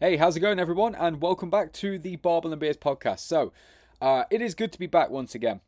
[0.00, 0.94] Hey, how's it going, everyone?
[0.94, 3.18] And welcome back to the Barbell and Beers podcast.
[3.18, 3.52] So,
[4.00, 5.60] uh, it is good to be back once again,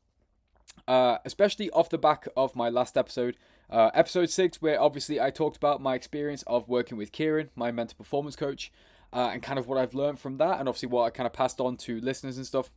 [0.87, 3.37] uh, especially off the back of my last episode,
[3.71, 7.73] uh, episode six, where obviously I talked about my experience of working with Kieran, my
[7.73, 8.71] mental performance coach,
[9.13, 11.33] uh, and kind of what I've learned from that, and obviously what I kind of
[11.33, 12.71] passed on to listeners and stuff.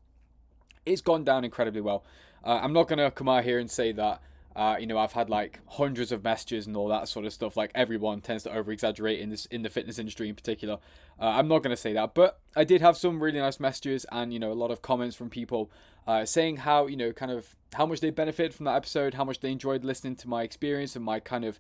[0.88, 2.04] It's gone down incredibly well.
[2.44, 4.24] Uh, I'm not gonna come out here and say that
[4.56, 7.58] uh, you know, I've had like hundreds of messages and all that sort of stuff.
[7.58, 10.78] Like everyone tends to over exaggerate in this in the fitness industry in particular.
[11.20, 14.06] Uh, I'm not going to say that, but I did have some really nice messages
[14.12, 15.72] and you know a lot of comments from people
[16.06, 19.24] uh, saying how you know kind of how much they benefited from that episode, how
[19.24, 21.60] much they enjoyed listening to my experience and my kind of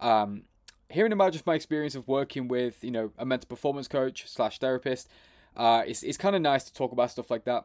[0.00, 0.42] um,
[0.88, 4.58] hearing about just my experience of working with you know a mental performance coach slash
[4.58, 5.08] therapist.
[5.56, 7.64] Uh, it's it's kind of nice to talk about stuff like that.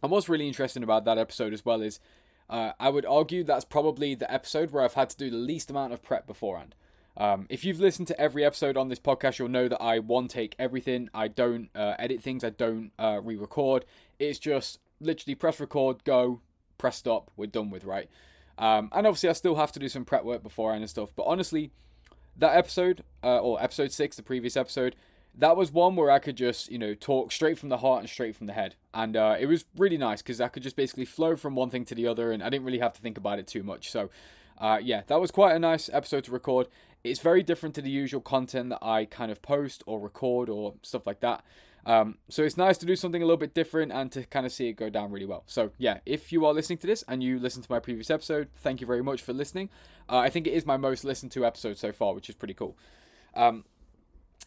[0.00, 1.98] And what's really interesting about that episode as well is
[2.50, 5.70] uh, I would argue that's probably the episode where I've had to do the least
[5.70, 6.74] amount of prep beforehand.
[7.16, 10.26] Um, if you've listened to every episode on this podcast, you'll know that I one
[10.26, 11.08] take everything.
[11.14, 12.44] I don't uh, edit things.
[12.44, 13.84] I don't uh, re-record.
[14.18, 16.40] It's just literally press record, go,
[16.76, 17.30] press stop.
[17.36, 18.08] We're done with right.
[18.58, 21.10] Um, and obviously, I still have to do some prep work beforehand and stuff.
[21.14, 21.70] But honestly,
[22.36, 24.96] that episode uh, or episode six, the previous episode,
[25.38, 28.08] that was one where I could just, you know, talk straight from the heart and
[28.08, 28.74] straight from the head.
[28.92, 31.84] And uh, it was really nice because I could just basically flow from one thing
[31.86, 33.90] to the other and I didn't really have to think about it too much.
[33.90, 34.10] So,
[34.58, 36.68] uh, yeah, that was quite a nice episode to record.
[37.02, 40.74] It's very different to the usual content that I kind of post or record or
[40.82, 41.42] stuff like that.
[41.86, 44.52] Um, so it's nice to do something a little bit different and to kind of
[44.52, 45.44] see it go down really well.
[45.46, 48.48] So yeah, if you are listening to this and you listened to my previous episode,
[48.56, 49.70] thank you very much for listening.
[50.08, 52.54] Uh, I think it is my most listened to episode so far, which is pretty
[52.54, 52.76] cool.
[53.34, 53.64] Um,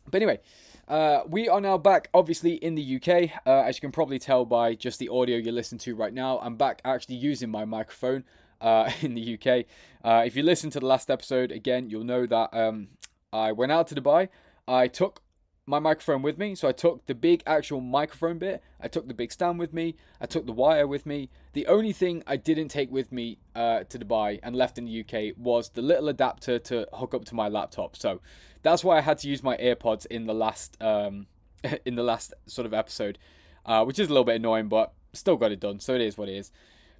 [0.06, 0.40] but anyway,
[0.88, 3.32] uh, we are now back, obviously, in the UK.
[3.46, 6.40] Uh, as you can probably tell by just the audio you're listening to right now,
[6.40, 8.24] I'm back actually using my microphone
[8.60, 9.66] uh, in the UK.
[10.04, 12.90] Uh, if you listen to the last episode, again, you'll know that um,
[13.32, 14.30] I went out to Dubai.
[14.68, 15.22] I took
[15.66, 16.56] my microphone with me.
[16.56, 19.96] So I took the big actual microphone bit, I took the big stand with me,
[20.20, 21.30] I took the wire with me.
[21.54, 25.02] The only thing I didn't take with me uh, to Dubai and left in the
[25.02, 27.96] UK was the little adapter to hook up to my laptop.
[27.96, 28.20] So
[28.64, 31.28] that's why I had to use my AirPods in the last um,
[31.86, 33.20] in the last sort of episode,
[33.66, 35.80] uh, which is a little bit annoying, but still got it done.
[35.80, 36.52] So it is what it is.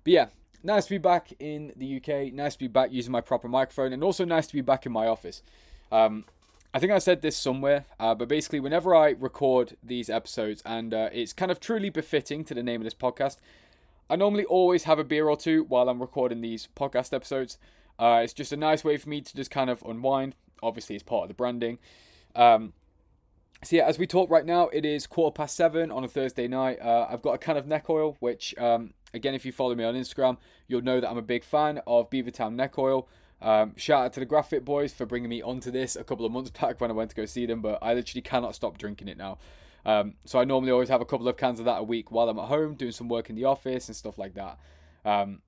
[0.04, 0.28] But yeah,
[0.64, 2.34] nice to be back in the UK.
[2.34, 4.92] Nice to be back using my proper microphone, and also nice to be back in
[4.92, 5.42] my office.
[5.92, 6.26] Um,
[6.74, 10.94] I think I said this somewhere, uh, but basically, whenever I record these episodes, and
[10.94, 13.38] uh, it's kind of truly befitting to the name of this podcast,
[14.10, 17.58] I normally always have a beer or two while I'm recording these podcast episodes.
[18.00, 21.04] Uh, it's just a nice way for me to just kind of unwind, obviously it's
[21.04, 21.78] part of the branding.
[22.36, 22.74] Um,
[23.64, 26.48] so yeah, as we talk right now, it is quarter past seven on a Thursday
[26.48, 26.80] night.
[26.82, 29.84] Uh, I've got a can of neck oil, which um, again, if you follow me
[29.84, 30.38] on Instagram,
[30.68, 33.08] you'll know that I'm a big fan of Beavertown neck oil.
[33.42, 36.32] Um, shout out to the Graphic Boys for bringing me onto this a couple of
[36.32, 39.08] months back when I went to go see them, but I literally cannot stop drinking
[39.08, 39.38] it now.
[39.86, 42.30] Um, so I normally always have a couple of cans of that a week while
[42.30, 44.58] I'm at home doing some work in the office and stuff like that.
[45.06, 45.42] Um,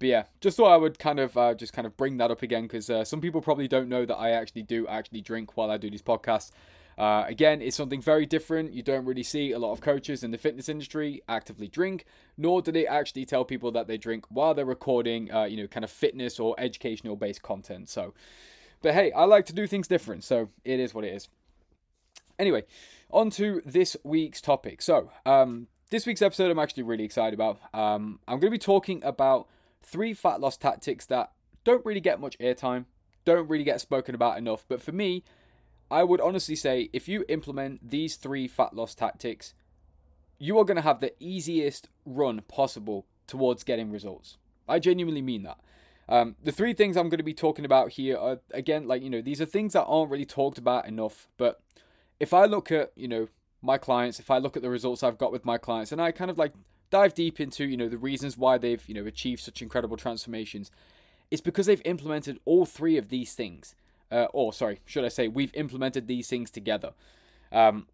[0.00, 2.42] but yeah, just thought I would kind of uh, just kind of bring that up
[2.42, 5.70] again because uh, some people probably don't know that I actually do actually drink while
[5.70, 6.50] I do these podcasts.
[6.96, 8.72] Uh, again, it's something very different.
[8.72, 12.06] You don't really see a lot of coaches in the fitness industry actively drink,
[12.38, 15.66] nor do they actually tell people that they drink while they're recording, uh, you know,
[15.66, 17.90] kind of fitness or educational based content.
[17.90, 18.14] So,
[18.80, 21.28] but hey, I like to do things different, so it is what it is.
[22.38, 22.64] Anyway,
[23.10, 24.80] on to this week's topic.
[24.80, 27.60] So, um, this week's episode I'm actually really excited about.
[27.74, 29.46] Um, I'm going to be talking about
[29.82, 31.32] three fat loss tactics that
[31.64, 32.86] don't really get much airtime,
[33.24, 34.64] don't really get spoken about enough.
[34.68, 35.24] But for me,
[35.90, 39.54] I would honestly say if you implement these three fat loss tactics,
[40.38, 44.38] you are going to have the easiest run possible towards getting results.
[44.68, 45.58] I genuinely mean that.
[46.08, 49.10] Um, the three things I'm going to be talking about here are, again, like, you
[49.10, 51.28] know, these are things that aren't really talked about enough.
[51.36, 51.60] But
[52.18, 53.28] if I look at, you know,
[53.62, 56.10] my clients, if I look at the results I've got with my clients, and I
[56.10, 56.52] kind of like
[56.90, 60.70] dive deep into you know the reasons why they've you know achieved such incredible transformations
[61.30, 63.74] it's because they've implemented all three of these things.
[64.12, 66.92] Uh, or sorry should i say we've implemented these things together.
[67.52, 67.86] Um,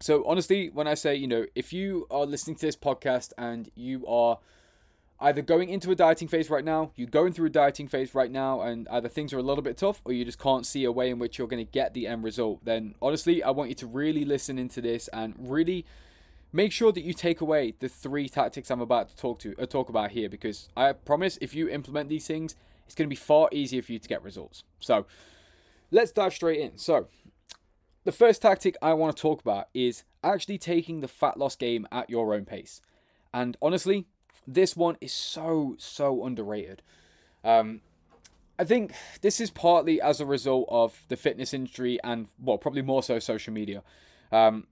[0.00, 3.70] so honestly when i say you know if you are listening to this podcast and
[3.76, 4.38] you are
[5.20, 8.30] either going into a dieting phase right now you're going through a dieting phase right
[8.30, 10.90] now and either things are a little bit tough or you just can't see a
[10.90, 13.74] way in which you're going to get the end result then honestly i want you
[13.74, 15.84] to really listen into this and really
[16.52, 19.66] make sure that you take away the three tactics I'm about to talk to uh,
[19.66, 22.56] talk about here because I promise if you implement these things,
[22.86, 24.64] it's going to be far easier for you to get results.
[24.80, 25.06] So,
[25.90, 26.76] let's dive straight in.
[26.76, 27.06] So,
[28.04, 31.86] the first tactic I want to talk about is actually taking the fat loss game
[31.92, 32.80] at your own pace.
[33.32, 34.06] And honestly,
[34.46, 36.82] this one is so so underrated.
[37.44, 37.80] Um,
[38.58, 38.92] I think
[39.22, 43.18] this is partly as a result of the fitness industry and well, probably more so
[43.18, 43.82] social media.
[44.32, 44.66] Um,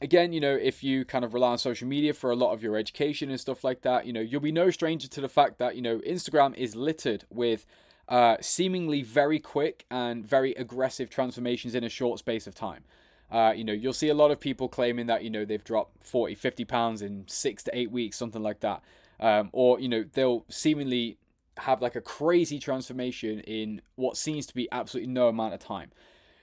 [0.00, 2.62] again, you know, if you kind of rely on social media for a lot of
[2.62, 5.58] your education and stuff like that, you know, you'll be no stranger to the fact
[5.58, 7.66] that, you know, Instagram is littered with
[8.08, 12.84] uh, seemingly very quick and very aggressive transformations in a short space of time.
[13.30, 16.02] Uh, you know, you'll see a lot of people claiming that, you know, they've dropped
[16.04, 18.82] 40, 50 pounds in six to eight weeks, something like that.
[19.20, 21.18] Um, or, you know, they'll seemingly
[21.58, 25.92] have like a crazy transformation in what seems to be absolutely no amount of time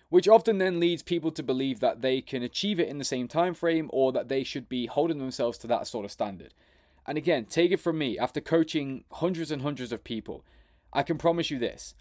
[0.09, 3.27] which often then leads people to believe that they can achieve it in the same
[3.27, 6.53] time frame or that they should be holding themselves to that sort of standard.
[7.05, 10.43] And again, take it from me, after coaching hundreds and hundreds of people,
[10.93, 11.95] I can promise you this.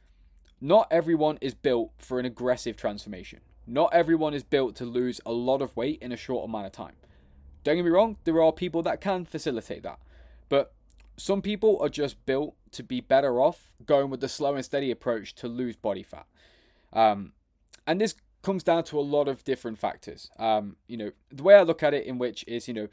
[0.61, 3.41] Not everyone is built for an aggressive transformation.
[3.67, 6.73] Not everyone is built to lose a lot of weight in a short amount of
[6.73, 6.95] time.
[7.65, 9.99] Don't get me wrong, there are people that can facilitate that.
[10.49, 10.73] But
[11.17, 14.91] some people are just built to be better off going with the slow and steady
[14.91, 16.27] approach to lose body fat.
[16.93, 17.33] Um,
[17.87, 20.31] and this comes down to a lot of different factors.
[20.39, 22.89] Um, you know, the way I look at it, in which is, you know,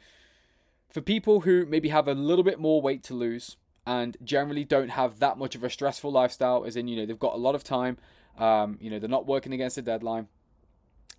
[0.90, 3.56] for people who maybe have a little bit more weight to lose
[3.86, 7.18] and generally don't have that much of a stressful lifestyle, as in, you know, they've
[7.18, 7.98] got a lot of time,
[8.38, 10.28] um, you know, they're not working against a deadline.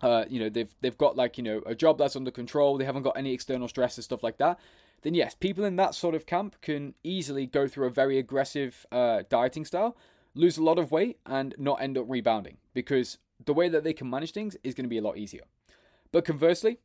[0.01, 2.77] Uh, you know, they've they've got like you know a job that's under control.
[2.77, 4.59] They haven't got any external stress and stuff like that.
[5.03, 8.85] Then yes, people in that sort of camp can easily go through a very aggressive
[8.91, 9.95] uh, dieting style,
[10.33, 13.93] lose a lot of weight, and not end up rebounding because the way that they
[13.93, 15.43] can manage things is going to be a lot easier.
[16.11, 16.77] But conversely,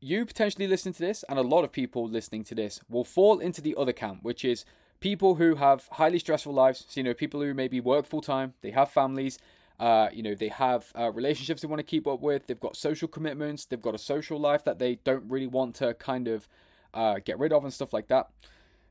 [0.00, 3.38] you potentially listen to this, and a lot of people listening to this will fall
[3.38, 4.64] into the other camp, which is
[5.00, 6.84] people who have highly stressful lives.
[6.88, 9.38] So, you know, people who maybe work full time, they have families,
[9.80, 12.76] uh, you know, they have uh, relationships they want to keep up with, they've got
[12.76, 16.48] social commitments, they've got a social life that they don't really want to kind of
[16.94, 18.28] uh, get rid of and stuff like that.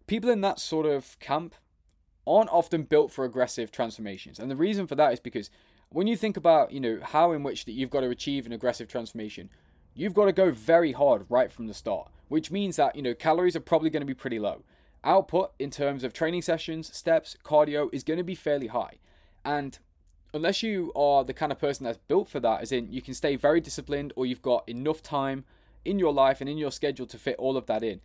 [0.08, 1.56] People in that sort of camp
[2.26, 4.40] aren't often built for aggressive transformations.
[4.40, 5.50] And the reason for that is because
[5.90, 8.52] when you think about, you know, how in which that you've got to achieve an
[8.52, 9.50] aggressive transformation,
[9.96, 13.14] you've got to go very hard right from the start, which means that, you know,
[13.14, 14.64] calories are probably going to be pretty low.
[15.04, 18.96] Output in terms of training sessions, steps, cardio is going to be fairly high.
[19.46, 19.80] And
[20.34, 23.14] unless you are the kind of person that's built for that, as in you can
[23.14, 25.46] stay very disciplined or you've got enough time
[25.86, 28.02] in your life and in your schedule to fit all of that in,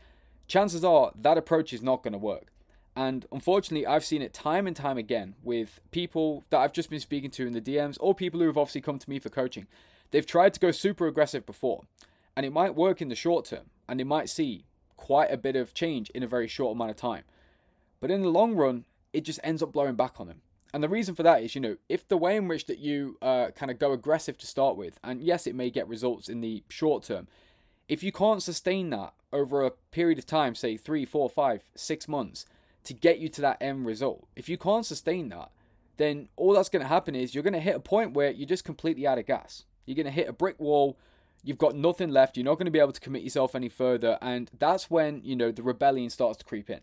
[0.47, 2.52] chances are that approach is not going to work.
[2.95, 7.01] And unfortunately, I've seen it time and time again with people that I've just been
[7.01, 9.67] speaking to in the DMs or people who have obviously come to me for coaching.
[10.11, 11.85] They've tried to go super aggressive before,
[12.37, 14.67] and it might work in the short term, and they might see
[14.97, 17.25] quite a bit of change in a very short amount of time.
[17.99, 20.43] But in the long run, it just ends up blowing back on them.
[20.75, 23.17] And the reason for that is, you know, if the way in which that you
[23.21, 26.41] uh, kind of go aggressive to start with, and yes, it may get results in
[26.41, 27.27] the short term,
[27.89, 32.09] if you can't sustain that over a period of time, say three, four, five, six
[32.09, 32.47] months,
[32.85, 34.27] to get you to that end result.
[34.37, 35.51] If you can't sustain that,
[35.97, 38.49] then all that's going to happen is you're going to hit a point where you're
[38.49, 39.65] just completely out of gas.
[39.87, 40.99] You're going to hit a brick wall.
[41.45, 42.37] You've got nothing left.
[42.37, 44.19] You're not going to be able to commit yourself any further.
[44.23, 46.81] And that's when, you know, the rebellion starts to creep in.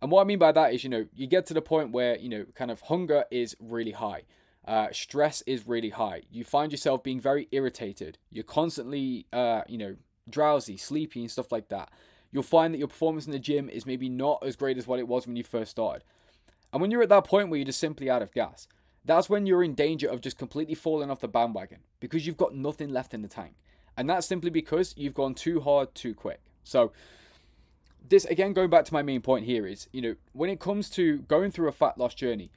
[0.00, 2.16] And what I mean by that is, you know, you get to the point where,
[2.18, 4.22] you know, kind of hunger is really high.
[4.66, 6.22] Uh, stress is really high.
[6.30, 8.18] You find yourself being very irritated.
[8.30, 9.96] You're constantly, uh, you know,
[10.28, 11.90] drowsy, sleepy, and stuff like that
[12.30, 14.98] you'll find that your performance in the gym is maybe not as great as what
[14.98, 16.02] it was when you first started.
[16.72, 18.68] And when you're at that point where you're just simply out of gas,
[19.04, 22.54] that's when you're in danger of just completely falling off the bandwagon because you've got
[22.54, 23.54] nothing left in the tank.
[23.96, 26.40] And that's simply because you've gone too hard too quick.
[26.62, 26.92] So,
[28.08, 30.88] this again, going back to my main point here is, you know, when it comes
[30.90, 32.52] to going through a fat loss journey,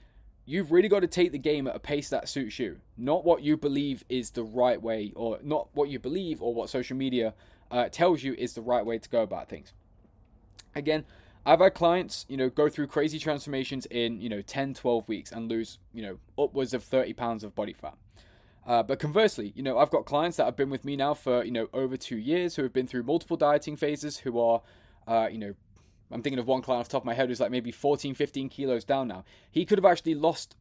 [0.46, 3.42] you've really got to take the game at a pace that suits you, not what
[3.42, 7.34] you believe is the right way, or not what you believe or what social media
[7.72, 9.74] uh, tells you is the right way to go about things.
[10.76, 11.06] Again,
[11.46, 15.32] I've had clients, you know, go through crazy transformations in, you know, 10, 12 weeks
[15.32, 17.96] and lose, you know, upwards of 30 pounds of body fat.
[18.68, 21.44] Uh, but conversely, you know, I've got clients that have been with me now for,
[21.44, 24.62] you know, over two years who have been through multiple dieting phases, who are,
[25.08, 25.56] uh, you know,
[26.12, 28.14] I'm thinking of one client off the top of my head who's like maybe 14,
[28.14, 29.24] 15 kilos down now.
[29.50, 30.56] He could have actually lost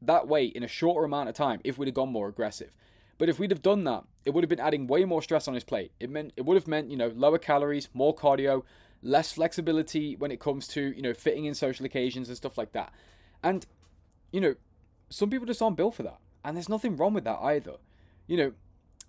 [0.00, 2.74] that weight in a shorter amount of time if we'd have gone more aggressive.
[3.20, 5.52] But if we'd have done that, it would have been adding way more stress on
[5.52, 5.92] his plate.
[6.00, 8.62] It meant it would have meant, you know, lower calories, more cardio,
[9.02, 12.72] less flexibility when it comes to, you know, fitting in social occasions and stuff like
[12.72, 12.94] that.
[13.42, 13.66] And,
[14.32, 14.54] you know,
[15.10, 16.16] some people just aren't built for that.
[16.46, 17.74] And there's nothing wrong with that either.
[18.26, 18.52] You know,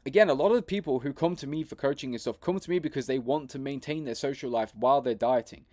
[0.06, 2.60] again, a lot of the people who come to me for coaching and stuff come
[2.60, 5.64] to me because they want to maintain their social life while they're dieting.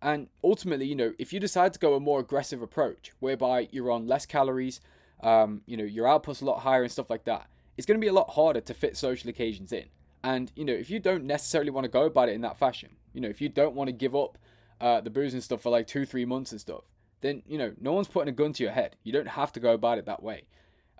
[0.00, 3.90] And ultimately, you know, if you decide to go a more aggressive approach, whereby you're
[3.90, 4.80] on less calories,
[5.22, 8.04] um, you know, your output's a lot higher and stuff like that, it's going to
[8.04, 9.86] be a lot harder to fit social occasions in.
[10.24, 12.96] And, you know, if you don't necessarily want to go about it in that fashion,
[13.12, 14.38] you know, if you don't want to give up
[14.80, 16.82] uh, the booze and stuff for like two, three months and stuff,
[17.22, 18.96] then, you know, no one's putting a gun to your head.
[19.02, 20.44] You don't have to go about it that way.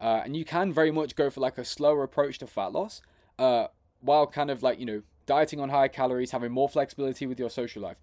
[0.01, 3.03] Uh, and you can very much go for like a slower approach to fat loss
[3.39, 3.69] uh,
[4.01, 7.51] while kind of like, you know, dieting on higher calories, having more flexibility with your
[7.51, 7.99] social life.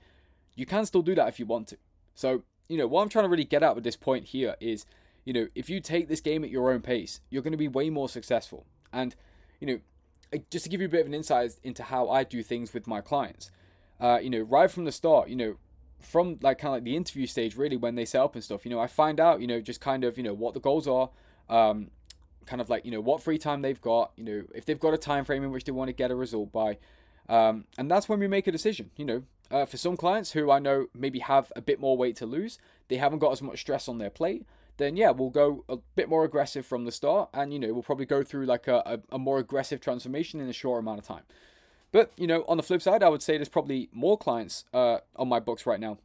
[0.56, 1.78] You can still do that if you want to.
[2.16, 4.86] So, you know, what I'm trying to really get at with this point here is,
[5.26, 7.68] you know, if you take this game at your own pace, you're going to be
[7.68, 8.66] way more successful.
[8.92, 9.16] And,
[9.60, 12.44] you know, just to give you a bit of an insight into how I do
[12.44, 13.52] things with my clients,
[14.00, 15.56] uh, you know, right from the start, you know,
[16.00, 18.66] from like kind of like the interview stage, really, when they set up and stuff,
[18.66, 20.88] you know, I find out, you know, just kind of, you know, what the goals
[20.88, 21.10] are,
[21.50, 21.92] um,
[22.46, 24.94] kind of like, you know, what free time they've got, you know, if they've got
[24.94, 26.78] a time frame in which they want to get a result by.
[27.28, 29.24] Um, and that's when we make a decision, you know.
[29.52, 32.60] Uh, for some clients who I know maybe have a bit more weight to lose,
[32.88, 34.46] they haven't got as much stress on their plate,
[34.80, 37.84] then yeah, we'll go a bit more aggressive from the start, and you know we'll
[37.84, 41.06] probably go through like a, a, a more aggressive transformation in a short amount of
[41.06, 41.24] time.
[41.92, 45.00] But you know, on the flip side, I would say there's probably more clients uh,
[45.16, 46.00] on my books right now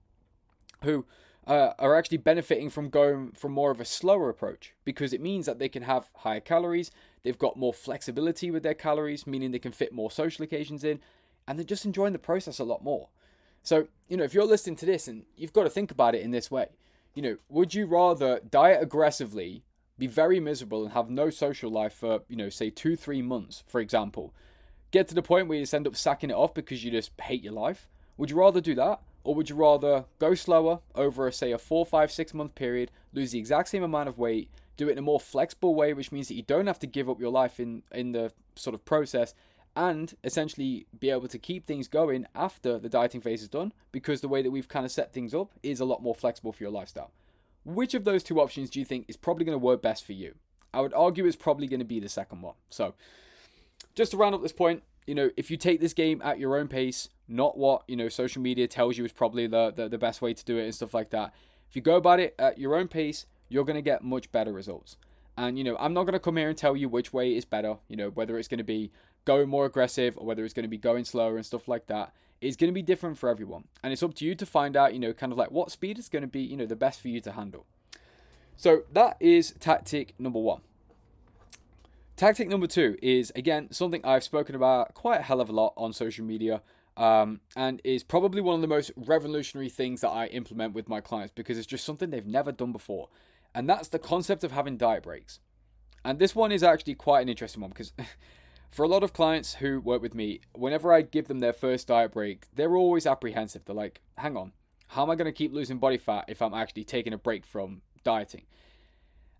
[0.83, 1.07] who
[1.47, 5.47] uh, are actually benefiting from going from more of a slower approach because it means
[5.47, 6.91] that they can have higher calories,
[7.23, 11.01] they've got more flexibility with their calories, meaning they can fit more social occasions in,
[11.47, 13.09] and they're just enjoying the process a lot more.
[13.63, 16.23] So, you know, if you're listening to this and you've got to think about it
[16.23, 16.69] in this way,
[17.15, 19.65] you know, would you rather diet aggressively,
[19.99, 23.63] be very miserable, and have no social life for, you know, say two, three months,
[23.67, 24.35] for example,
[24.91, 27.13] get to the point where you just end up sacking it off because you just
[27.21, 27.89] hate your life?
[28.17, 29.01] Would you rather do that?
[29.23, 32.91] Or would you rather go slower over, a, say, a four, five, six month period,
[33.13, 36.13] lose the exact same amount of weight, do it in a more flexible way, which
[36.13, 38.85] means that you don't have to give up your life in, in the sort of
[38.85, 39.35] process,
[39.77, 44.21] and essentially be able to keep things going after the dieting phase is done because
[44.21, 46.63] the way that we've kind of set things up is a lot more flexible for
[46.63, 47.11] your lifestyle.
[47.65, 50.13] Which of those two options do you think is probably going to work best for
[50.13, 50.35] you?
[50.73, 52.55] I would argue it's probably going to be the second one.
[52.69, 52.95] So,
[53.95, 56.57] just to round up this point, you know, if you take this game at your
[56.57, 59.99] own pace, not what, you know, social media tells you is probably the, the, the
[59.99, 61.33] best way to do it and stuff like that.
[61.69, 64.53] If you go about it at your own pace, you're going to get much better
[64.53, 64.97] results.
[65.37, 67.45] And, you know, I'm not going to come here and tell you which way is
[67.45, 68.91] better, you know, whether it's going to be
[69.25, 72.13] going more aggressive or whether it's going to be going slower and stuff like that.
[72.41, 73.65] It's going to be different for everyone.
[73.83, 75.99] And it's up to you to find out, you know, kind of like what speed
[75.99, 77.67] is going to be, you know, the best for you to handle.
[78.57, 80.61] So that is tactic number one.
[82.17, 85.73] Tactic number two is, again, something I've spoken about quite a hell of a lot
[85.77, 86.63] on social media.
[86.97, 91.01] Um, and is probably one of the most revolutionary things that I implement with my
[91.01, 93.09] clients because it's just something they've never done before.
[93.53, 95.41] And that's the concept of having diet breaks.
[96.05, 97.93] And this one is actually quite an interesting one because
[98.75, 101.87] for a lot of clients who work with me, whenever I give them their first
[101.87, 103.65] diet break, they're always apprehensive.
[103.65, 104.51] They're like, hang on,
[104.89, 107.47] how am I going to keep losing body fat if I'm actually taking a break
[107.47, 108.47] from dieting?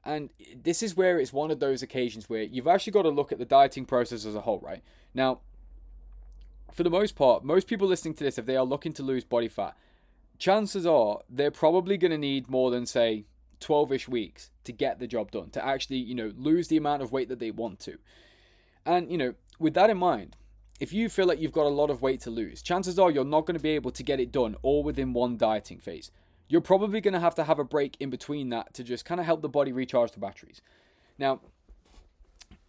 [0.05, 0.31] And
[0.63, 3.39] this is where it's one of those occasions where you've actually got to look at
[3.39, 4.85] the dieting process as a whole, right?
[5.15, 5.41] Now,
[6.73, 9.25] for the most part, most people listening to this, if they are looking to lose
[9.25, 9.77] body fat,
[10.39, 13.25] chances are they're probably going to need more than, say,
[13.59, 17.03] 12 ish weeks to get the job done, to actually, you know, lose the amount
[17.03, 17.99] of weight that they want to.
[18.87, 20.37] And, you know, with that in mind,
[20.81, 23.25] if you feel like you've got a lot of weight to lose, chances are you're
[23.25, 26.11] not going to be able to get it done all within one dieting phase
[26.49, 29.21] you're probably going to have to have a break in between that to just kind
[29.21, 30.61] of help the body recharge the batteries.
[31.19, 31.41] Now,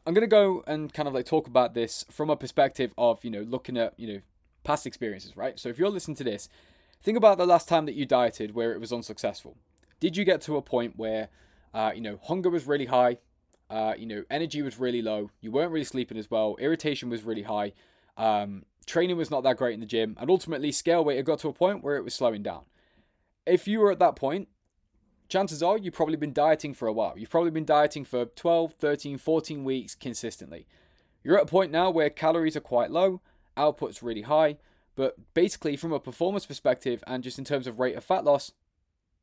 [0.05, 3.23] I'm going to go and kind of like talk about this from a perspective of,
[3.23, 4.21] you know, looking at, you know,
[4.63, 5.59] past experiences, right?
[5.59, 6.47] So if you're listening to this,
[7.03, 9.57] think about the last time that you dieted where it was unsuccessful.
[9.99, 11.29] Did you get to a point where,
[11.73, 13.17] uh, you know, hunger was really high,
[13.69, 17.23] uh, you know, energy was really low, you weren't really sleeping as well, irritation was
[17.23, 17.73] really high,
[18.17, 21.39] um, training was not that great in the gym, and ultimately scale weight had got
[21.39, 22.63] to a point where it was slowing down
[23.45, 24.47] if you were at that point,
[25.29, 27.13] chances are you've probably been dieting for a while.
[27.17, 30.67] You've probably been dieting for 12, 13, 14 weeks consistently.
[31.23, 33.21] You're at a point now where calories are quite low,
[33.57, 34.57] output's really high,
[34.95, 38.51] but basically from a performance perspective and just in terms of rate of fat loss,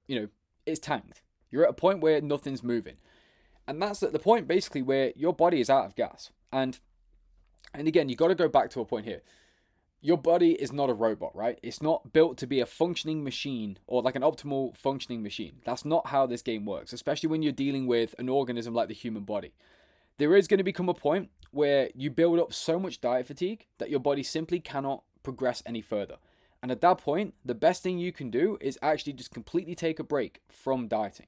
[0.06, 0.28] you know,
[0.66, 1.22] it's tanked.
[1.50, 2.96] You're at a point where nothing's moving.
[3.66, 6.30] And that's at the point basically where your body is out of gas.
[6.52, 6.78] And
[7.74, 9.22] and again, you got to go back to a point here
[10.02, 11.58] your body is not a robot, right?
[11.62, 15.60] It's not built to be a functioning machine or like an optimal functioning machine.
[15.64, 18.94] That's not how this game works, especially when you're dealing with an organism like the
[18.94, 19.54] human body.
[20.18, 23.66] There is going to become a point where you build up so much diet fatigue
[23.78, 26.16] that your body simply cannot progress any further.
[26.62, 30.00] And at that point, the best thing you can do is actually just completely take
[30.00, 31.26] a break from dieting.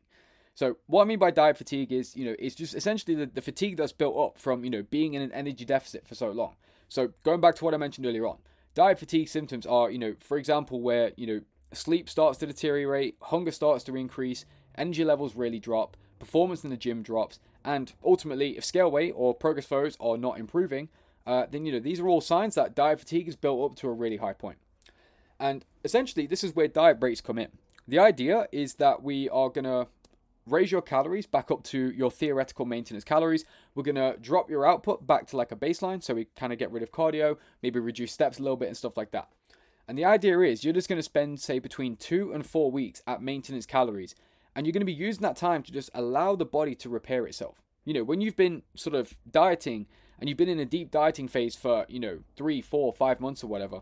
[0.55, 3.43] So what I mean by diet fatigue is, you know, it's just essentially the, the
[3.43, 6.55] fatigue that's built up from, you know, being in an energy deficit for so long.
[6.89, 8.39] So going back to what I mentioned earlier on,
[8.75, 11.41] Diet fatigue symptoms are, you know, for example, where, you know,
[11.73, 14.45] sleep starts to deteriorate, hunger starts to increase,
[14.77, 19.33] energy levels really drop, performance in the gym drops, and ultimately, if scale weight or
[19.33, 20.89] progress photos are not improving,
[21.27, 23.89] uh, then, you know, these are all signs that diet fatigue is built up to
[23.89, 24.59] a really high point.
[25.41, 27.49] And essentially, this is where diet breaks come in.
[27.89, 29.87] The idea is that we are going to
[30.47, 33.45] raise your calories back up to your theoretical maintenance calories.
[33.75, 36.03] We're going to drop your output back to like a baseline.
[36.03, 38.77] So we kind of get rid of cardio, maybe reduce steps a little bit and
[38.77, 39.29] stuff like that.
[39.87, 43.03] And the idea is you're just going to spend, say, between two and four weeks
[43.07, 44.15] at maintenance calories.
[44.57, 47.27] And you're going to be using that time to just allow the body to repair
[47.27, 47.61] itself.
[47.85, 49.87] You know, when you've been sort of dieting
[50.19, 53.45] and you've been in a deep dieting phase for, you know, three, four, five months
[53.45, 53.81] or whatever,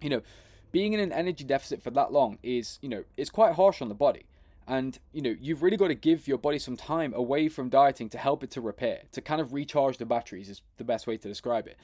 [0.00, 0.22] you know,
[0.70, 3.88] being in an energy deficit for that long is, you know, it's quite harsh on
[3.88, 4.24] the body.
[4.66, 8.08] And, you know, you've really got to give your body some time away from dieting
[8.10, 11.16] to help it to repair, to kind of recharge the batteries, is the best way
[11.16, 11.76] to describe it.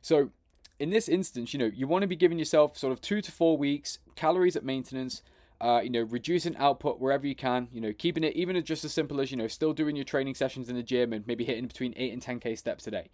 [0.00, 0.30] So,
[0.78, 3.30] in this instance, you know, you want to be giving yourself sort of two to
[3.30, 5.22] four weeks, calories at maintenance,
[5.60, 8.92] uh, you know, reducing output wherever you can, you know, keeping it even just as
[8.92, 11.66] simple as, you know, still doing your training sessions in the gym and maybe hitting
[11.66, 13.10] between 8 and 10k steps a day.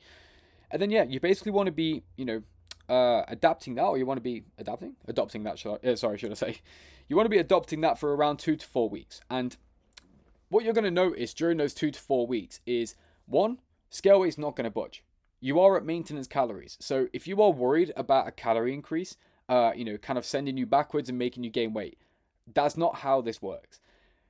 [0.70, 2.42] And then, yeah, you basically want to be, you know,
[2.88, 5.58] uh, adapting that, or you want to be adapting, adopting that.
[5.58, 6.58] Should I, uh, sorry, should I say?
[7.08, 9.20] You want to be adopting that for around two to four weeks.
[9.30, 9.56] And
[10.48, 14.38] what you're going to notice during those two to four weeks is one, scale weight's
[14.38, 15.04] not going to budge.
[15.38, 16.76] You are at maintenance calories.
[16.80, 19.16] So if you are worried about a calorie increase,
[19.48, 21.96] uh, you know, kind of sending you backwards and making you gain weight,
[22.52, 23.78] that's not how this works.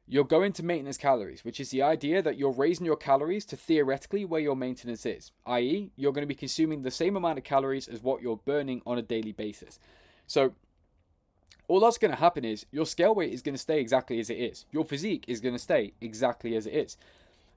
[0.08, 3.56] You're going to maintenance calories, which is the idea that you're raising your calories to
[3.56, 7.44] theoretically where your maintenance is, i.e., you're going to be consuming the same amount of
[7.44, 9.80] calories as what you're burning on a daily basis.
[10.28, 10.54] So,
[11.66, 14.30] all that's going to happen is your scale weight is going to stay exactly as
[14.30, 14.66] it is.
[14.70, 16.96] Your physique is going to stay exactly as it is.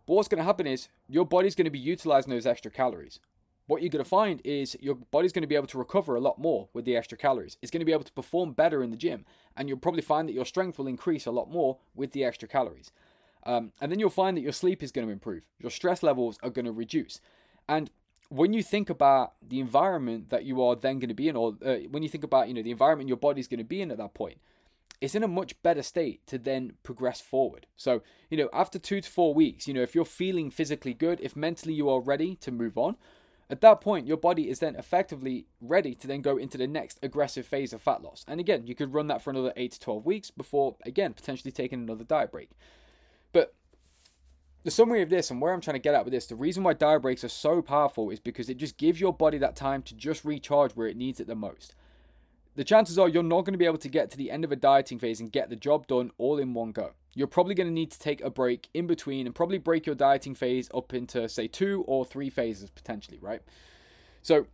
[0.07, 3.19] But what's going to happen is your body's going to be utilizing those extra calories
[3.69, 6.19] what you're going to find is your body's going to be able to recover a
[6.19, 7.55] lot more with the extra calories.
[7.61, 10.27] It's going to be able to perform better in the gym, and you'll probably find
[10.27, 12.91] that your strength will increase a lot more with the extra calories.
[13.43, 16.39] Um, and then you'll find that your sleep is going to improve, your stress levels
[16.41, 17.21] are going to reduce.
[17.67, 17.91] And
[18.29, 21.55] when you think about the environment that you are then going to be in, or
[21.63, 23.91] uh, when you think about you know the environment your body's going to be in
[23.91, 24.39] at that point,
[24.99, 27.67] it's in a much better state to then progress forward.
[27.77, 31.19] So you know after two to four weeks, you know if you're feeling physically good,
[31.21, 32.95] if mentally you are ready to move on,
[33.49, 36.99] at that point, your body is then effectively ready to then go into the next
[37.01, 38.23] aggressive phase of fat loss.
[38.27, 41.51] And again, you could run that for another 8 to 12 weeks before, again, potentially
[41.51, 42.51] taking another diet break.
[43.33, 43.55] But
[44.63, 46.63] the summary of this and where I'm trying to get at with this, the reason
[46.63, 49.81] why diet breaks are so powerful is because it just gives your body that time
[49.83, 51.73] to just recharge where it needs it the most.
[52.55, 54.51] The chances are you're not going to be able to get to the end of
[54.51, 57.67] a dieting phase and get the job done all in one go you're probably going
[57.67, 60.93] to need to take a break in between and probably break your dieting phase up
[60.93, 63.41] into, say, two or three phases potentially, right?
[64.21, 64.45] So,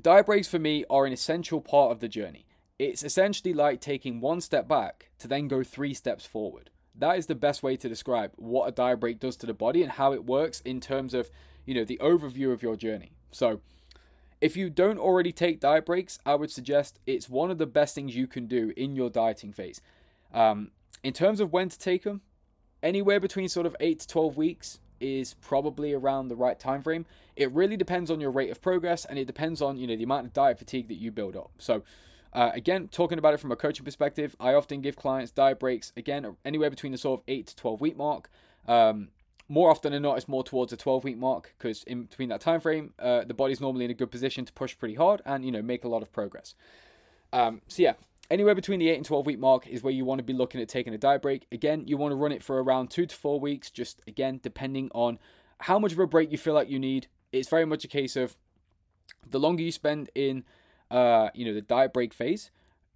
[0.00, 2.46] diet breaks for me are an essential part of the journey.
[2.78, 6.70] It's essentially like taking one step back to then go three steps forward.
[6.94, 9.82] That is the best way to describe what a diet break does to the body
[9.82, 11.30] and how it works in terms of,
[11.64, 13.12] you know, the overview of your journey.
[13.30, 13.60] So,
[14.40, 17.94] if you don't already take diet breaks, I would suggest it's one of the best
[17.94, 19.80] things you can do in your dieting phase.
[20.32, 20.70] Um,
[21.02, 22.22] in terms of when to take them,
[22.82, 27.06] anywhere between sort of 8 to 12 weeks is probably around the right time frame.
[27.36, 30.04] It really depends on your rate of progress and it depends on, you know, the
[30.04, 31.50] amount of diet fatigue that you build up.
[31.58, 31.82] So,
[32.32, 35.92] uh, again, talking about it from a coaching perspective, I often give clients diet breaks,
[35.96, 38.28] again, anywhere between the sort of 8 to 12 week mark.
[38.66, 39.08] Um,
[39.48, 42.40] more often than not, it's more towards a 12 week mark because in between that
[42.40, 45.44] time frame, uh, the body's normally in a good position to push pretty hard and,
[45.44, 46.54] you know, make a lot of progress.
[47.32, 47.94] Um, so, yeah,
[48.30, 50.60] Anywhere between the 8 and 12 week mark is where you want to be looking
[50.60, 51.46] at taking a diet break.
[51.50, 54.90] Again, you want to run it for around 2 to 4 weeks, just again, depending
[54.94, 55.18] on
[55.60, 57.06] how much of a break you feel like you need.
[57.32, 58.36] It's very much a case of
[59.28, 60.44] the longer you spend in
[60.90, 62.50] uh, you know, the diet break phase,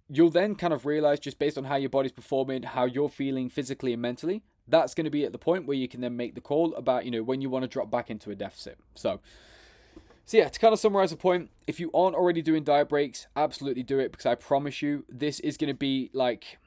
[0.09, 3.49] you'll then kind of realize just based on how your body's performing, how you're feeling
[3.49, 6.35] physically and mentally, that's going to be at the point where you can then make
[6.35, 8.77] the call about, you know, when you want to drop back into a deficit.
[8.95, 9.19] So,
[10.25, 13.27] so yeah, to kind of summarize the point, if you aren't already doing diet breaks,
[13.35, 16.59] absolutely do it because I promise you, this is going to be like,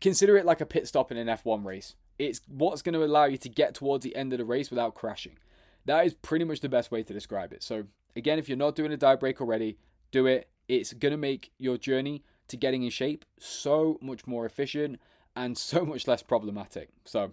[0.00, 1.96] consider it like a pit stop in an F1 race.
[2.18, 4.94] It's what's going to allow you to get towards the end of the race without
[4.94, 5.38] crashing.
[5.86, 7.62] That is pretty much the best way to describe it.
[7.62, 9.78] So again, if you're not doing a diet break already,
[10.10, 10.48] do it.
[10.68, 15.00] It's going to make your journey to getting in shape so much more efficient
[15.34, 16.90] and so much less problematic.
[17.04, 17.32] So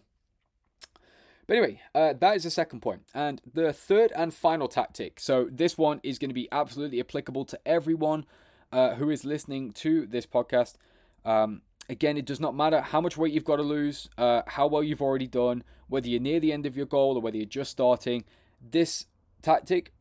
[1.47, 3.03] but anyway, uh, that is the second point.
[3.13, 5.19] And the third and final tactic.
[5.19, 8.25] So this one is going to be absolutely applicable to everyone
[8.71, 10.75] uh, who is listening to this podcast.
[11.23, 14.67] Um, again, it does not matter how much weight you've got to lose, uh, how
[14.67, 17.45] well you've already done, whether you're near the end of your goal or whether you're
[17.45, 18.23] just starting.
[18.59, 19.05] This
[19.41, 19.93] tactic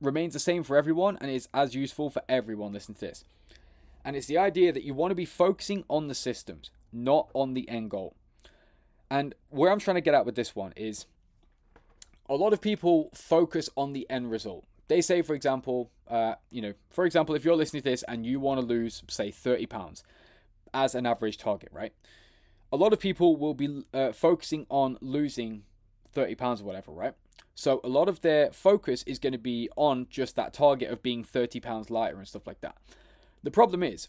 [0.00, 3.24] remains the same for everyone and is as useful for everyone listening to this.
[4.04, 7.54] And it's the idea that you want to be focusing on the systems, not on
[7.54, 8.16] the end goal.
[9.12, 11.04] And where I'm trying to get at with this one is
[12.28, 14.64] a lot of people focus on the end result.
[14.88, 18.24] They say, for example, uh, you know, for example, if you're listening to this and
[18.24, 20.02] you want to lose, say, 30 pounds
[20.72, 21.92] as an average target, right?
[22.72, 25.62] a lot of people will be uh, focusing on losing
[26.12, 27.12] 30 pounds or whatever, right?
[27.54, 31.02] So a lot of their focus is going to be on just that target of
[31.02, 32.76] being 30 pounds lighter and stuff like that.
[33.42, 34.08] The problem is,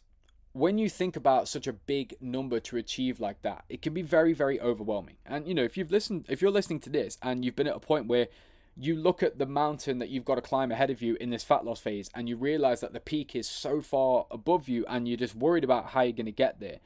[0.54, 4.04] when you think about such a big number to achieve like that, it can be
[4.04, 5.16] very, very overwhelming.
[5.26, 7.76] And you know, if you've listened, if you're listening to this and you've been at
[7.76, 8.28] a point where
[8.76, 11.44] you look at the mountain that you've got to climb ahead of you in this
[11.44, 15.08] fat loss phase and you realize that the peak is so far above you and
[15.08, 16.80] you're just worried about how you're going to get there,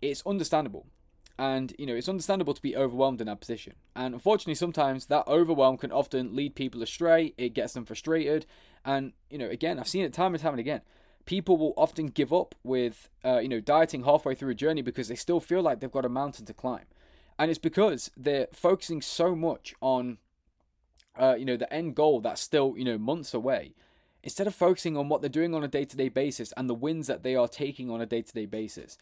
[0.00, 0.86] it's understandable.
[1.38, 3.74] And, you know, it's understandable to be overwhelmed in that position.
[3.96, 7.32] And unfortunately, sometimes that overwhelm can often lead people astray.
[7.38, 8.44] It gets them frustrated.
[8.84, 10.82] And, you know, again, I've seen it time and time and again.
[11.26, 15.08] People will often give up with, uh, you know, dieting halfway through a journey because
[15.08, 16.86] they still feel like they've got a mountain to climb.
[17.38, 20.18] And it's because they're focusing so much on
[21.18, 23.74] uh, you know, the end goal that's still, you know, months away,
[24.22, 26.74] instead of focusing on what they're doing on a day to day basis and the
[26.74, 28.96] wins that they are taking on a day to day basis.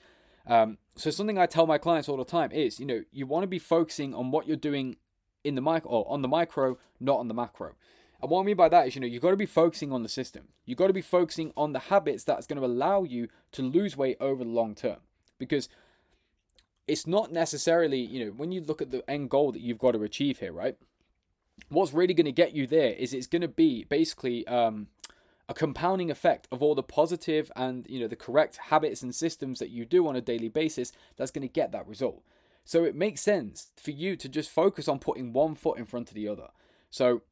[0.46, 3.42] Um, so something I tell my clients all the time is, you know, you want
[3.42, 4.96] to be focusing on what you're doing
[5.44, 7.74] in the micro or on the micro, not on the macro.
[8.20, 10.02] And what I mean by that is, you know, you've got to be focusing on
[10.02, 10.48] the system.
[10.64, 13.96] You've got to be focusing on the habits that's going to allow you to lose
[13.96, 14.98] weight over the long term.
[15.38, 15.68] Because
[16.88, 19.92] it's not necessarily, you know, when you look at the end goal that you've got
[19.92, 20.76] to achieve here, right?
[21.68, 24.88] what's really going to get you there is it's going to be basically um,
[25.48, 29.58] a compounding effect of all the positive and you know the correct habits and systems
[29.58, 32.22] that you do on a daily basis that's going to get that result
[32.64, 36.08] so it makes sense for you to just focus on putting one foot in front
[36.08, 36.48] of the other
[36.90, 37.22] so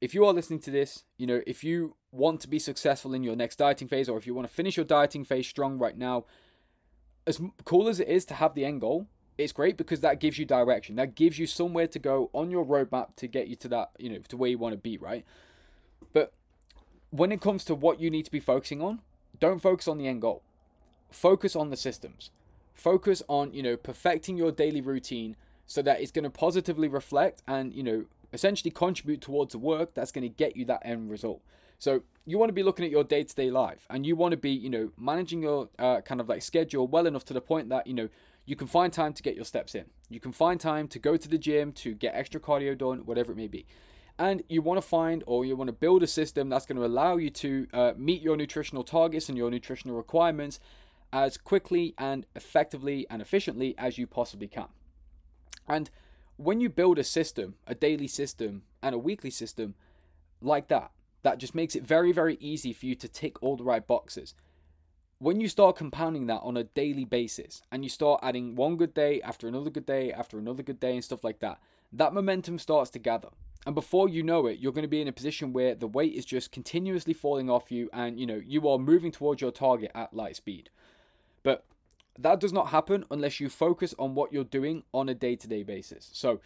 [0.00, 3.22] if you are listening to this you know if you want to be successful in
[3.22, 5.96] your next dieting phase or if you want to finish your dieting phase strong right
[5.96, 6.24] now
[7.26, 9.06] as cool as it is to have the end goal
[9.40, 10.96] it's great because that gives you direction.
[10.96, 14.10] That gives you somewhere to go on your roadmap to get you to that, you
[14.10, 15.24] know, to where you want to be, right?
[16.12, 16.32] But
[17.10, 19.00] when it comes to what you need to be focusing on,
[19.38, 20.42] don't focus on the end goal.
[21.10, 22.30] Focus on the systems.
[22.74, 25.36] Focus on, you know, perfecting your daily routine
[25.66, 29.94] so that it's going to positively reflect and, you know, essentially contribute towards the work
[29.94, 31.42] that's going to get you that end result.
[31.78, 34.50] So you want to be looking at your day-to-day life and you want to be,
[34.50, 37.86] you know, managing your uh, kind of like schedule well enough to the point that,
[37.86, 38.08] you know,
[38.44, 39.86] you can find time to get your steps in.
[40.08, 43.32] You can find time to go to the gym, to get extra cardio done, whatever
[43.32, 43.64] it may be.
[44.18, 46.84] And you want to find or you want to build a system that's going to
[46.84, 50.60] allow you to uh, meet your nutritional targets and your nutritional requirements
[51.12, 54.68] as quickly and effectively and efficiently as you possibly can.
[55.66, 55.88] And
[56.40, 59.74] when you build a system, a daily system and a weekly system
[60.40, 60.90] like that,
[61.22, 64.34] that just makes it very, very easy for you to tick all the right boxes
[65.20, 68.94] when you start compounding that on a daily basis and you start adding one good
[68.94, 71.60] day after another good day after another good day and stuff like that,
[71.92, 73.28] that momentum starts to gather.
[73.66, 76.14] And before you know it, you're going to be in a position where the weight
[76.14, 79.90] is just continuously falling off you and you know, you are moving towards your target
[79.94, 80.70] at light speed.
[81.42, 81.66] But
[82.22, 86.10] that does not happen unless you focus on what you're doing on a day-to-day basis.
[86.12, 86.40] So,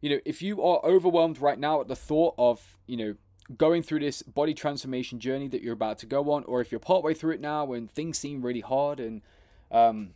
[0.00, 3.14] you know, if you are overwhelmed right now at the thought of, you know,
[3.56, 6.78] going through this body transformation journey that you're about to go on, or if you're
[6.78, 9.22] partway through it now and things seem really hard and
[9.70, 10.10] um,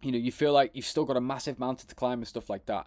[0.00, 2.50] you know you feel like you've still got a massive mountain to climb and stuff
[2.50, 2.86] like that.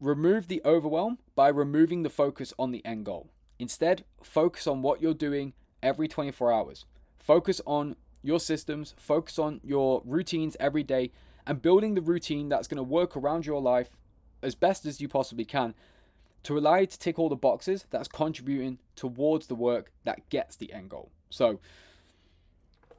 [0.00, 3.28] Remove the overwhelm by removing the focus on the end goal.
[3.58, 5.52] Instead, focus on what you're doing
[5.82, 6.86] every 24 hours.
[7.18, 11.10] Focus on your systems, focus on your routines every day,
[11.46, 13.96] and building the routine that's going to work around your life
[14.42, 15.74] as best as you possibly can
[16.42, 20.56] to allow you to tick all the boxes that's contributing towards the work that gets
[20.56, 21.10] the end goal.
[21.28, 21.60] So,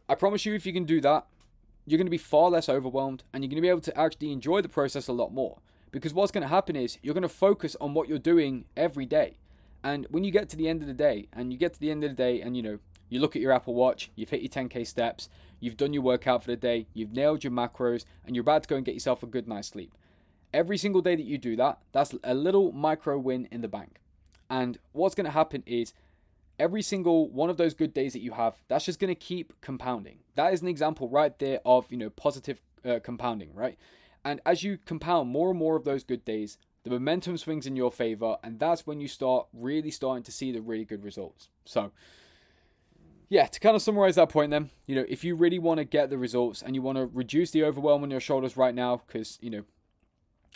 [0.08, 1.26] I promise you, if you can do that,
[1.86, 4.32] you're going to be far less overwhelmed and you're going to be able to actually
[4.32, 5.60] enjoy the process a lot more.
[5.92, 9.06] Because what's going to happen is you're going to focus on what you're doing every
[9.06, 9.38] day.
[9.84, 11.92] And when you get to the end of the day, and you get to the
[11.92, 12.80] end of the day, and you know,
[13.12, 16.43] you look at your Apple Watch, you've hit your 10k steps, you've done your workout
[16.43, 19.21] for the day, you've nailed your macros, and you're about to go and get yourself
[19.21, 19.93] a good night's sleep.
[20.54, 24.00] Every single day that you do that, that's a little micro win in the bank.
[24.50, 25.93] And what's going to happen is
[26.60, 29.54] every single one of those good days that you have, that's just going to keep
[29.62, 30.19] compounding.
[30.36, 33.78] That is an example right there of, you know, positive uh, compounding, right?
[34.24, 37.76] And as you compound more and more of those good days, the momentum swings in
[37.76, 41.50] your favor, and that's when you start really starting to see the really good results.
[41.65, 41.91] So,
[43.32, 45.86] yeah, to kind of summarize that point, then, you know, if you really want to
[45.86, 49.02] get the results and you want to reduce the overwhelm on your shoulders right now,
[49.08, 49.63] because, you know,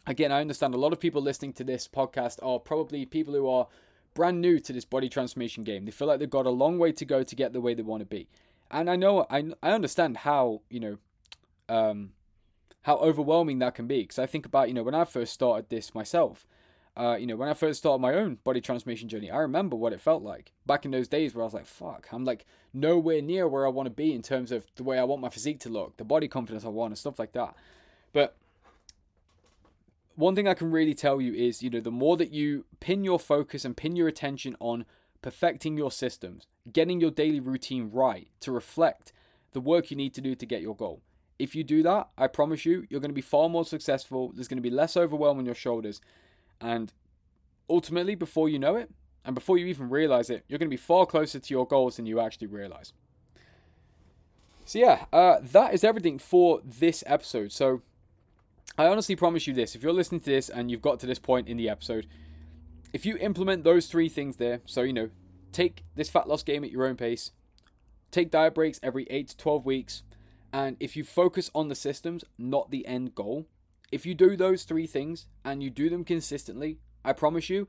[0.06, 3.48] again, I understand a lot of people listening to this podcast are probably people who
[3.48, 3.68] are
[4.14, 5.86] brand new to this body transformation game.
[5.86, 7.82] They feel like they've got a long way to go to get the way they
[7.82, 8.28] want to be.
[8.70, 10.98] And I know, I, I understand how, you know,
[11.70, 12.12] um,
[12.82, 14.02] how overwhelming that can be.
[14.02, 16.46] Because I think about, you know, when I first started this myself,
[16.98, 19.94] uh, you know, when I first started my own body transformation journey, I remember what
[19.94, 23.22] it felt like back in those days where I was like, fuck, I'm like nowhere
[23.22, 25.60] near where I want to be in terms of the way I want my physique
[25.62, 27.56] to look, the body confidence I want, and stuff like that.
[28.14, 28.38] But
[30.16, 33.04] one thing I can really tell you is, you know, the more that you pin
[33.04, 34.86] your focus and pin your attention on
[35.22, 39.12] perfecting your systems, getting your daily routine right to reflect
[39.52, 41.02] the work you need to do to get your goal.
[41.38, 44.32] If you do that, I promise you, you're going to be far more successful.
[44.34, 46.00] There's going to be less overwhelm on your shoulders.
[46.62, 46.92] And
[47.70, 48.90] ultimately, before you know it,
[49.24, 51.98] and before you even realize it, you're going to be far closer to your goals
[51.98, 52.94] than you actually realize.
[54.66, 57.52] So, yeah, uh, that is everything for this episode.
[57.52, 57.82] So,
[58.78, 61.20] I honestly promise you this if you're listening to this and you've got to this
[61.20, 62.08] point in the episode,
[62.94, 65.10] if you implement those three things there, so, you know,
[65.52, 67.32] take this fat loss game at your own pace,
[68.12, 70.04] take diet breaks every 8 to 12 weeks,
[70.54, 73.48] and if you focus on the systems, not the end goal,
[73.92, 77.68] if you do those three things and you do them consistently, I promise you,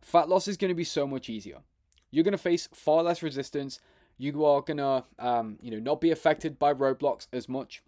[0.00, 1.58] fat loss is going to be so much easier.
[2.10, 3.80] You're going to face far less resistance.
[4.16, 7.82] You are going to, um, you know, not be affected by roadblocks as much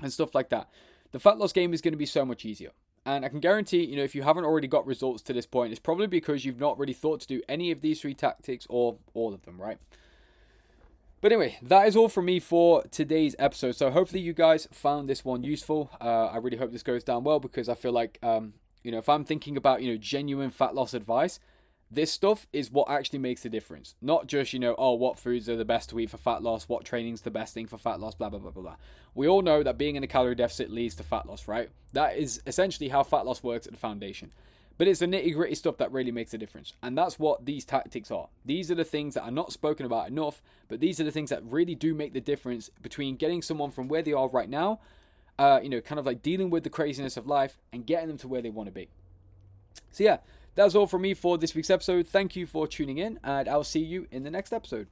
[0.00, 0.68] and stuff like that.
[1.10, 2.70] The fat loss game is going to be so much easier.
[3.04, 5.72] And I can guarantee, you know, if you haven't already got results to this point,
[5.72, 8.98] it's probably because you've not really thought to do any of these three tactics or
[9.14, 9.78] all of them, right?
[11.20, 13.72] But anyway, that is all from me for today's episode.
[13.72, 15.90] So hopefully you guys found this one useful.
[16.00, 18.98] Uh, I really hope this goes down well because I feel like um, you know,
[18.98, 21.40] if I'm thinking about, you know, genuine fat loss advice,
[21.90, 23.94] this stuff is what actually makes the difference.
[24.00, 26.68] Not just, you know, oh, what foods are the best to eat for fat loss,
[26.68, 28.76] what training's the best thing for fat loss, blah, blah, blah, blah, blah.
[29.14, 31.70] We all know that being in a calorie deficit leads to fat loss, right?
[31.92, 34.32] That is essentially how fat loss works at the foundation.
[34.78, 36.72] But it's the nitty gritty stuff that really makes a difference.
[36.82, 38.28] And that's what these tactics are.
[38.44, 41.30] These are the things that are not spoken about enough, but these are the things
[41.30, 44.78] that really do make the difference between getting someone from where they are right now
[45.38, 48.18] uh, you know, kind of like dealing with the craziness of life and getting them
[48.18, 48.88] to where they want to be.
[49.92, 50.18] So, yeah,
[50.54, 52.06] that's all from me for this week's episode.
[52.06, 54.88] Thank you for tuning in, and I'll see you in the next episode.